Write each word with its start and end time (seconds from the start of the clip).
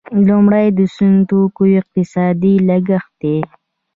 لومړی 0.27 0.67
د 0.77 0.79
سون 0.95 1.13
توکو 1.29 1.63
اقتصادي 1.79 2.53
لګښت 2.67 3.11
دی. 3.21 3.37